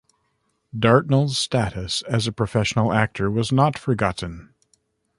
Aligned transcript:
Dartnell's 0.75 1.37
status 1.37 2.01
as 2.09 2.25
a 2.25 2.31
professional 2.31 2.91
actor 2.91 3.29
was 3.29 3.51
not 3.51 3.77
forgotten. 3.77 4.51